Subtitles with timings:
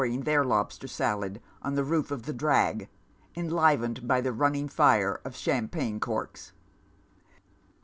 [0.03, 2.89] g their lobster salad on the roof of the drag,
[3.37, 6.53] enli vened by a running iire of champagne corks.